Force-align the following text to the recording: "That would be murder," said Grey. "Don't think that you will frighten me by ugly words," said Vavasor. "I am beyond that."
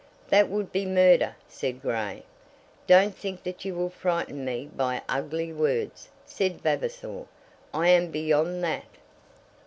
"That 0.29 0.49
would 0.49 0.71
be 0.71 0.83
murder," 0.87 1.35
said 1.47 1.79
Grey. 1.79 2.23
"Don't 2.87 3.15
think 3.15 3.43
that 3.43 3.63
you 3.65 3.75
will 3.75 3.91
frighten 3.91 4.43
me 4.43 4.67
by 4.75 5.03
ugly 5.07 5.53
words," 5.53 6.09
said 6.25 6.61
Vavasor. 6.61 7.27
"I 7.71 7.89
am 7.89 8.09
beyond 8.09 8.63
that." 8.63 8.85